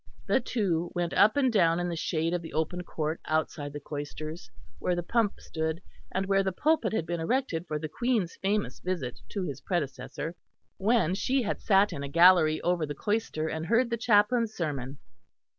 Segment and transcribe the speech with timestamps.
[0.25, 3.79] The two went up and down in the shade in the open court outside the
[3.79, 5.79] cloisters, where the pump stood,
[6.11, 10.33] and where the pulpit had been erected for the Queen's famous visit to his predecessor;
[10.77, 14.97] when she had sat in a gallery over the cloister and heard the chaplain's sermon.